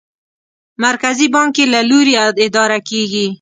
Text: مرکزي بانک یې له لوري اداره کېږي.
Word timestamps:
مرکزي 0.85 1.27
بانک 1.35 1.53
یې 1.61 1.65
له 1.73 1.81
لوري 1.89 2.13
اداره 2.45 2.79
کېږي. 2.89 3.25